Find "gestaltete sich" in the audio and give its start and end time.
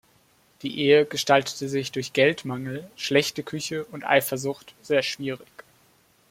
1.05-1.91